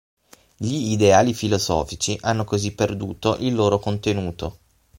Gli 0.57 0.93
ideali 0.93 1.31
filosofici 1.31 2.17
hanno 2.23 2.43
così 2.43 2.73
perduto 2.73 3.35
il 3.37 3.53
loro 3.53 3.77
contenuto. 3.77 4.57